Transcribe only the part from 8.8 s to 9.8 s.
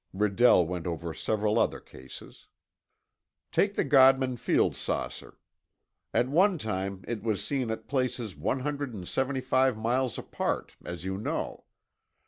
and seventy five